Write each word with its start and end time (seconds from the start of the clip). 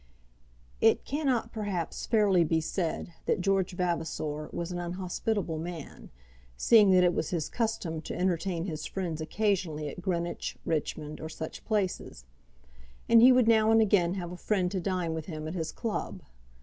It 0.81 1.05
cannot 1.05 1.51
perhaps 1.51 2.07
fairly 2.07 2.43
be 2.43 2.59
said 2.59 3.13
that 3.27 3.39
George 3.39 3.73
Vavasor 3.73 4.49
was 4.51 4.71
an 4.71 4.79
unhospitable 4.79 5.59
man, 5.59 6.09
seeing 6.57 6.89
that 6.89 7.03
it 7.03 7.13
was 7.13 7.29
his 7.29 7.47
custom 7.49 8.01
to 8.01 8.17
entertain 8.17 8.65
his 8.65 8.87
friends 8.87 9.21
occasionally 9.21 9.89
at 9.89 10.01
Greenwich, 10.01 10.57
Richmond, 10.65 11.21
or 11.21 11.29
such 11.29 11.63
places; 11.65 12.25
and 13.07 13.21
he 13.21 13.31
would 13.31 13.47
now 13.47 13.69
and 13.69 13.79
again 13.79 14.15
have 14.15 14.31
a 14.31 14.37
friend 14.37 14.71
to 14.71 14.79
dine 14.79 15.13
with 15.13 15.27
him 15.27 15.47
at 15.47 15.53
his 15.53 15.71
club. 15.71 16.23